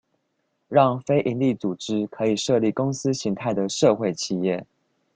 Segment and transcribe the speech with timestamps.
[0.67, 4.63] 讓非營利組織可以設立公司型態的社會企業